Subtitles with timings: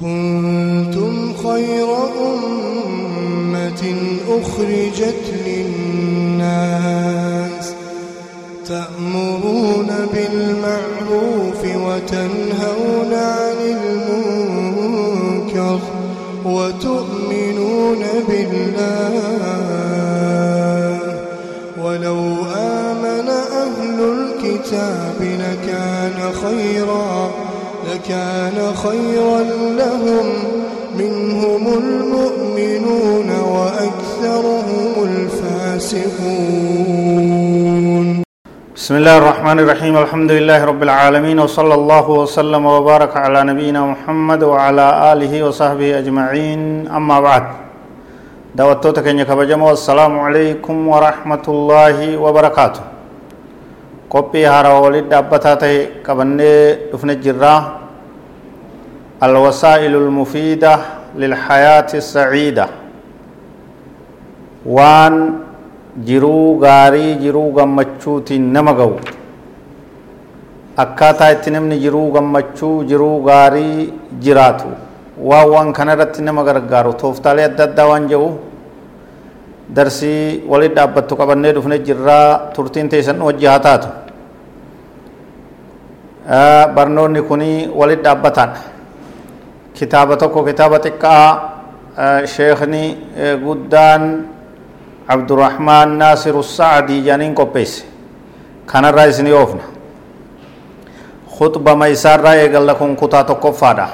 [0.00, 1.88] كنتم خير
[2.24, 3.82] أمة
[4.28, 6.94] أخرجت للناس
[8.66, 15.80] تأمرون بالمعروف وتنهون عن المنكر
[16.44, 18.63] وتؤمنون بالله
[27.94, 29.40] لكان خيرا
[29.80, 30.26] لهم
[30.98, 36.06] منهم المؤمنون وأكثرهم الفاسقون.
[38.76, 39.94] بسم الله الرحمن الرحيم.
[40.04, 46.88] الحمد لله رب العالمين وصلى الله وسلم وبارك على نبينا محمد وعلى آله وصحبه أجمعين.
[46.98, 47.44] أما بعد
[48.58, 49.70] دعوتوتا كن كبجمو.
[49.70, 52.84] السلام عليكم ورحمة الله وبركاته.
[54.14, 55.74] هارا ولد أبتاته
[56.06, 56.54] كبني
[56.92, 57.83] دفن الجرة
[59.27, 60.73] الوسائل المفيدة
[61.21, 62.65] للحياة السعيدة
[64.65, 65.15] وان
[66.07, 68.93] jiruu gaarii jiruu gammachuutiin nama ga'u
[70.83, 74.69] akkaataa itti namni jiruu gammachuu jiruu gaarii jiraatu
[75.29, 78.29] waan waan kana irratti nama gargaaru tooftaalee adda addaa waan jedhu
[79.75, 83.87] darsii walitti dhaabbattu qabannee dhufne jirraa turtiin teessan wajji haa taatu
[86.75, 88.49] barnoonni kunii walitti dhaabbataan
[89.74, 91.28] kitaaba tokko kitaaba xiqqaa
[92.34, 92.84] sheekni
[93.44, 94.02] guddaan
[95.04, 97.84] عبد الرحمن ناصر السعدي جانين قبيس
[98.64, 99.66] كان الرئيس نيوفنا
[101.36, 103.88] خطبة ميسار رأي قال لكم كتا تقفادا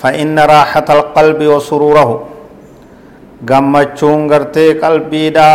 [0.00, 2.10] فإن راحة القلب وسروره
[3.44, 5.48] gammachuun gartee qalbiidha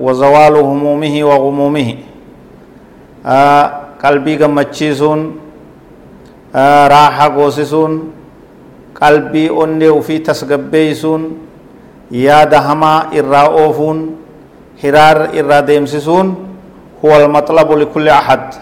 [0.00, 1.94] wazawaalu humuumihi wa gumuumihi
[4.00, 5.20] qalbii gammachiisuun
[6.54, 8.12] raaxa goosisuun
[9.00, 11.22] qalbii onnee ufii tasgabbeeysuun
[12.10, 13.98] yaada hamaa irraa oofuun
[14.82, 16.36] hiraar irraa deemsisuun
[17.02, 18.54] huwa almaxlabu likulli ahad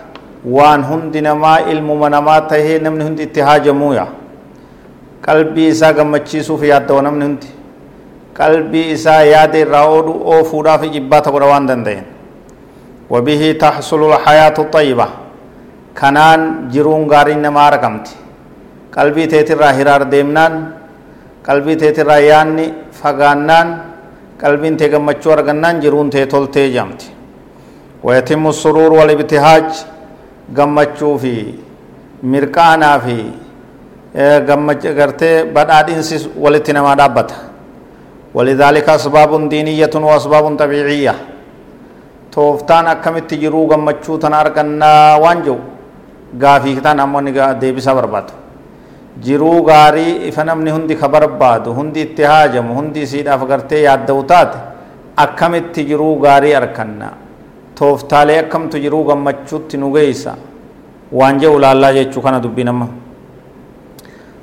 [0.45, 4.07] waan hundi namaa ilmuma namaa tahee namni hundi itti haajamuuya
[5.27, 7.47] qalbii isaa gammachiisuuf yaaddawa namni hundi
[8.35, 12.05] qalbii isaa yaada irraa oofuudhaaf jibbaata godha waan danda'een
[13.11, 15.09] wabihi taxsulu lxayaatu xayyiba
[16.01, 16.41] kanaan
[16.73, 18.13] jiruun gaariin namaa argamti
[18.97, 20.55] qalbii teetirraa hiraar deemnaan
[21.47, 22.67] qalbii teetirraa yaanni
[23.01, 23.69] fagaannaan
[24.43, 27.07] qalbiin tee gammachuu argannaan jiruun tee toltee jaamti
[28.05, 29.69] wayatimu suruur wal ibtihaaj
[30.59, 31.35] gammachuu fi
[32.33, 33.17] mirqaanaa fi
[35.01, 37.37] gartee badhaadhinsi walitti namaa dhaabbata
[38.37, 41.15] ولذلك أسباب دينية وأسباب طبيعية
[42.33, 44.91] توفتان أكمت جرو غمچو تناركنا
[45.25, 45.76] وانجو غافي
[46.79, 47.31] كتان أموني
[47.63, 48.35] ديبسا برباتو
[49.25, 54.59] jiruu gaarii ifa namni hundi ka barbaadu hundi itti haajamu hundi isiidhaaf gartee yaadda'u taate
[55.25, 57.09] akkamitti jiruu gaarii arkanna
[57.79, 60.35] tooftaalee akkamtu jiruu gammachuutti nu geeysa
[61.19, 62.89] waan jedhu laallaa jechuu kana dubbii nama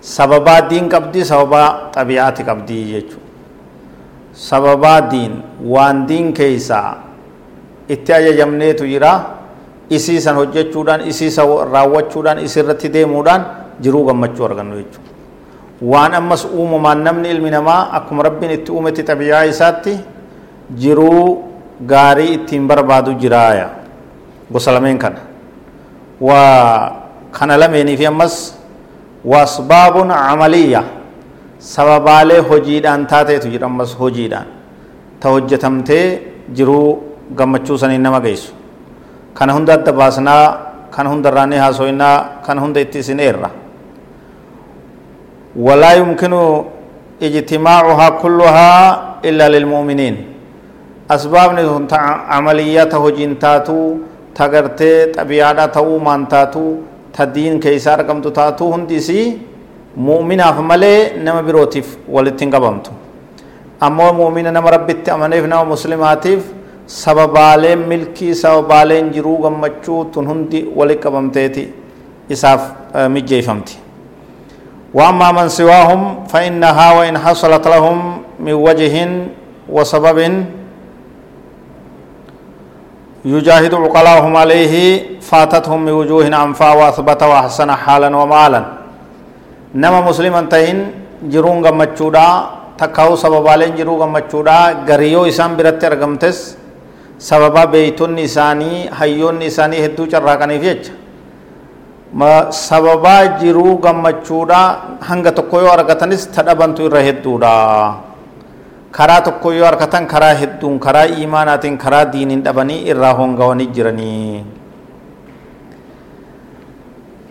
[0.01, 3.21] sababaa diin qabdii sababaa xabi'aati qabdii jechuu
[4.33, 5.33] sababaa diin
[5.75, 6.97] waan diin keeysaa
[7.89, 8.85] itti ajajamneetu
[9.89, 13.45] jira isiisan hojjechuudhaan isiisa raawwachuudhaan isirratti deemuudhaan
[13.81, 15.11] jiruu gammachuu argannu jechuudha
[15.81, 19.99] waan ammas uumamaan namni ilmi namaa akkuma rabbiin itti uumetti xabiyaa isaatti
[20.79, 21.43] jiruu
[21.87, 23.69] gaarii ittiin barbaadu jiraaya
[24.51, 25.19] gosa lameen kana
[26.21, 26.91] waa
[27.31, 28.55] kana lameenii fi ammas
[29.25, 30.83] wasbaabun camaliyya
[31.59, 34.45] sababaalee hojiidhaan taateetu jira ammas hojiidhaan
[35.19, 36.21] ta hojjetamtee
[36.55, 37.03] jiruu
[37.35, 38.53] gammachuu saniin nama geessu
[39.37, 40.45] kana hunda adda baasnaa
[40.95, 43.49] kana hunda irraanii haasoinaa kana hunda itti isin eerra
[45.67, 46.33] ولا يمكن
[47.21, 48.71] اجتماعها كلها
[49.29, 50.15] إلا للمؤمنين
[51.15, 51.85] أسباب نزون
[52.35, 53.79] عمليات هجنتاتو
[54.37, 56.65] تغرتي طبيعة تاو مانتاتو
[57.15, 59.21] تدين كيسار كم تاتو هندسي
[60.07, 60.93] مؤمنة فمالي
[61.25, 62.93] نما بروتيف ولتين قبمتو
[63.85, 66.41] أما مؤمنة نما ربت أمنيف نما مسلماتيف
[67.01, 71.63] sababaaleen milkii sababaaleen jiruu gammachuu tun hundi wali qabamteeti
[72.35, 72.61] isaaf
[73.15, 73.75] mijjeeffamti
[74.93, 77.97] وأما من سواهم فإنها وإن حصلت لهم
[78.45, 78.95] من وجه
[79.75, 80.17] وسبب
[83.25, 84.73] يجاهد عقلاهم عليه
[85.29, 88.61] فاتتهم من وجوه أنفا وأثبت وأحسن حالا ومالا۔
[89.81, 90.77] نما مسلما تهين
[91.33, 92.27] جرون غمچودا
[92.77, 94.57] تكاو سببالين جرو غمچودا
[94.87, 96.37] غريو إسان برت أرغمتس۔
[97.29, 100.83] سببا بيتون إساني حيون إساني هدو چرراقني فيج
[102.13, 104.59] sababaa jiruu gammachuudha
[105.01, 107.53] hanga tokko yoo argatanis tadhabantu irra hedduudha
[108.91, 114.45] karaa tokko yoo argatan karaa hedduun karaa iimaanaatiin karaa diiniin dhabanii irraa hongawanii jiranii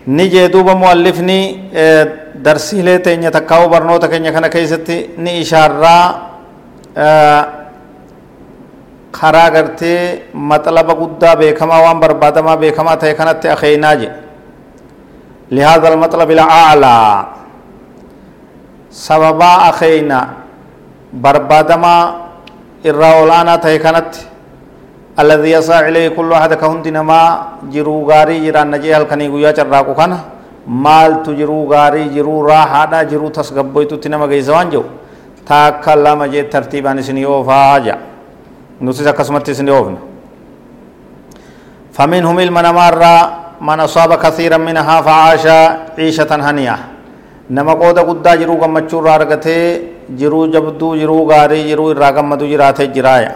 [0.07, 1.39] ni jee duuba muallifni
[2.43, 6.05] darsiilee teenya takkaa'uu barnoota keenya kana keessatti ni ishaarraa
[9.19, 10.01] karaa gartee
[10.51, 14.23] maxalaba guddaa beekamaa waan barbaadamaa beekamaa ta'e kanatti akeeynaa jedhe
[15.57, 16.99] لهذا المطلب الأعلى
[19.07, 20.21] سببا أخينا
[21.23, 21.97] بربادما
[22.91, 24.13] الراولانا تيكنت
[25.23, 27.21] الذي يسعى إليه كل أحد كهند نما
[27.73, 30.13] جرو غاري جران نجي هل كني غيا چراكو كان
[30.85, 34.83] مال تجرو غاري جرو راحة دا جرو تسغبويتو تنما غيزوان جو۔
[35.49, 37.95] تاكا لما جي ترتيبان سني أوفا جا
[38.83, 40.01] نسيس أكسمت سني أوفنا
[41.93, 43.03] فمنهم المنمار
[43.61, 45.47] من أصاب كثيرا منها فعاش
[45.99, 46.77] عيشة هنية.
[47.51, 49.59] نما قود قد جرو غمچو رارغته
[50.19, 53.33] جرو جبدو جرو غاري جرو راغمدو جراته جرايا.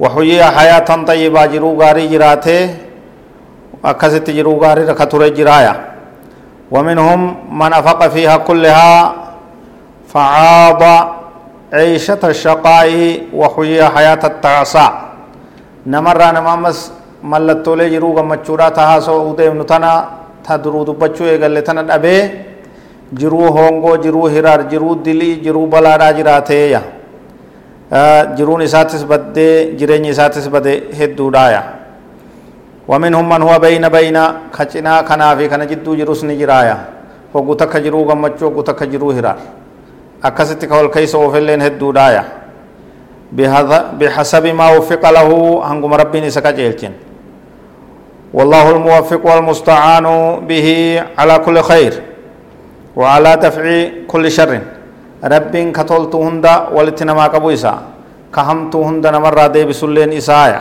[0.00, 2.74] وحيي حياة طيبة جرو غاري جراته
[3.84, 5.74] أكست جرو غاري ركتور جرايا.
[6.70, 7.20] ومنهم
[7.60, 8.92] من أفق فيها كلها
[10.12, 10.82] فعاض
[11.72, 12.88] عيشة الشقاء
[13.34, 14.88] وحيي حياة التعصى
[15.86, 16.92] نمر نمامس
[17.92, 19.90] jiruu gammachuudhaa ta haasa'uu deemnu tana
[20.42, 22.30] ta duruu dubbachuu eegalle tana dhabee
[23.12, 26.82] jiruu hongoo jiruu hiraar jiruu dilii jiruu balaadhaa jiraateeya
[28.36, 31.62] jiruun isaatis baddee jireenyi isaatis bade hedduudhaaya
[32.88, 34.18] ومنهم من هو بين بين
[34.56, 36.76] كچنا كنا في كنا جدو جروس نجرايا
[37.34, 39.36] وغو تك جرو غمچو وغو تك جرو هرار
[40.24, 42.24] اكست كول كيس اوفلين هدو دايا.
[44.00, 45.28] بحسب ما وفق له
[45.68, 46.92] هنگم ربي نسكا جيلچن
[48.32, 50.06] والله الموفق والمستعان
[50.48, 50.68] به
[51.18, 51.92] على كل خير
[52.96, 53.64] وعلى دفع
[54.08, 54.60] كل شر.
[55.24, 57.74] رب كتولت هند ولتنما قبو إسا.
[58.34, 60.60] كهمت هند نمر دي بسلين إسايا.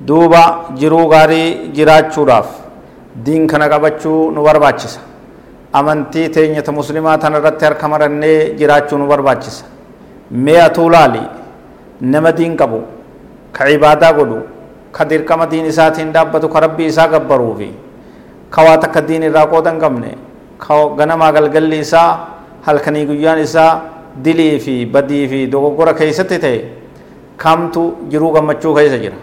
[0.00, 0.44] دوبا
[0.80, 2.48] جرو غاري جراج چوراف
[3.24, 5.00] دين كنا قبچو نور باچسا
[5.72, 9.64] amantii teenyata muslimaa tana irratti harka marannee jiraachuu nu barbaachisa
[10.46, 11.22] mee atuu laali
[12.00, 12.80] nama diin qabu
[13.52, 14.38] ka ibaadaa godhu
[14.92, 17.70] ka dirqama diin isaatiin dhaabbatu ka rabbii isaa gabbaruu fi
[18.50, 20.12] ka waa takka diin irraa qooda qabne
[20.66, 22.10] ka ganamaa galgalli isaa
[22.68, 23.72] halkanii guyyaan isaa
[24.24, 26.58] dilii fi badii fi dogoggora keessatti ta'e
[27.44, 27.82] kamtu
[28.12, 29.16] jiruu gammachuu keessa jira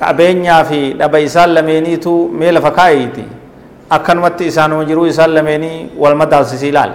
[0.00, 3.24] qabeenyaa fi dhaba isaan lameeniitu mee lafa kaa'iiti
[3.90, 6.92] akkanumatti isaanuma jiruu isaan lameenii wal madaalsisii ilaali.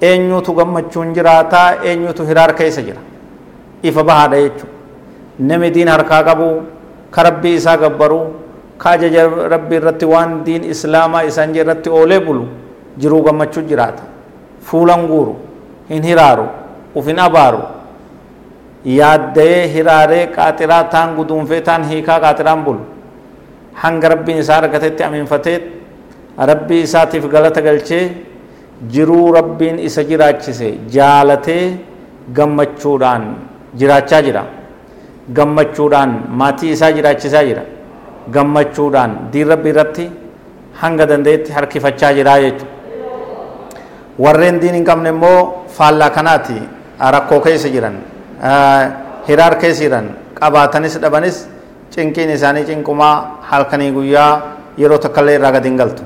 [0.00, 1.74] Eenyutu gammachuun jiraataa?
[1.84, 3.00] Eenyutu hiraar keessa jira?
[3.82, 4.76] Ifa bahaadha jechuudha
[5.38, 6.62] nami diin harkaa qabu
[7.10, 8.20] ka rabbii isaa gabbaru
[8.78, 12.44] ka ajaja rabbii irratti waan diin islaamaa isaan irratti oolee bulu
[12.98, 14.02] jiruu gammachuu jiraata.
[14.62, 15.36] Fuulan guuru
[15.90, 16.46] hin hiraaru
[16.94, 17.60] uf hin abaaru.
[18.84, 22.80] Yaaddayee hiraaree qaaxiraa taan guduunfee taan hiikaa qaaxiraan bulu.
[23.74, 25.58] Hanga rabbiin isaa argatetti aminfatee
[26.38, 28.04] rabbii isaatiif galata galchee
[28.94, 31.64] jiruu rabbiin isa jiraachise jaalatee
[32.38, 33.24] gammachuudhaan
[33.80, 34.42] jiraachaa jira
[35.38, 37.62] gammachuudhaan maatii isaa jiraachisaa jira
[38.34, 40.04] gammachuudhaan diin rabbii irratti
[40.82, 42.76] hanga danda'etti harkifachaa jira jechuudha
[44.24, 45.40] warreen diin hin qabne immoo
[45.78, 46.58] faallaa kanaati
[47.16, 47.96] rakkoo keessa jiran
[49.28, 50.06] hiraar keessa jiran
[50.40, 51.36] qabaatanis dhabanis
[51.94, 53.14] cinqiin isaanii cinqumaa
[53.50, 54.32] halkanii guyyaa
[54.82, 56.02] yeroo takkallee irraa gadi hin galtu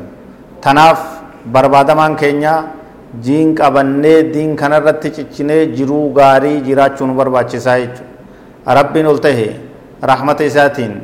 [0.62, 1.00] tanaaf
[1.52, 2.54] barbaadamaan keenya
[3.24, 9.48] diin qabannee diin kanarratti ciccinee jiruu gaarii jiraachuu nu barbaachisaa jechuudha rabbiin ol tahe
[10.02, 10.94] rahmata isaatiin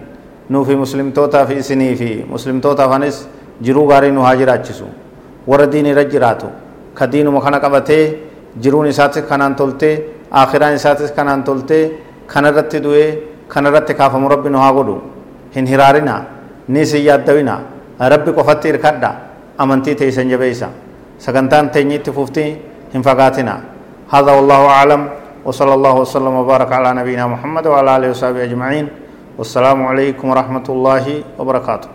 [0.48, 3.26] nuu fi muslimtootaa fi isinii fi muslimtootaafis
[3.62, 4.86] jiruu gaarii nu haa jiraachisu
[5.46, 6.46] warra diin irra jiraatu
[6.94, 8.04] ka diinuma kana qabatee
[8.62, 9.94] jiruun isaatis kanaan toltee
[10.30, 11.84] akhiraan isaatis kanaan toltee
[12.26, 13.08] kanarratti du'ee
[13.48, 15.00] kanarratti kaafamu rabbi nu haa godhu
[15.54, 16.22] hin hiraarina
[16.68, 17.58] ni isin yaaddawina
[17.98, 19.27] rabbi qofatti irkadha
[19.58, 20.68] amantii teeysan jabeeysa
[21.18, 22.50] sagantaan teenyitti fuftii
[22.94, 23.56] hin fagaatina
[24.08, 25.02] هذا والله أعلم
[25.44, 28.86] وصلى الله وسلم وبارك على نبينا محمد وعلى آله وصحبه أجمعين
[29.38, 31.04] والسلام عليكم ورحمة الله
[31.38, 31.88] وبركاته